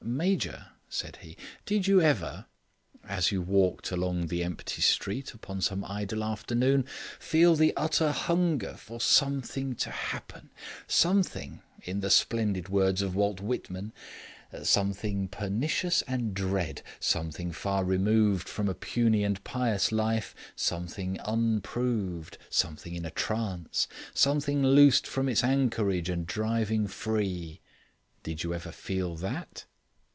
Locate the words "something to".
8.99-9.91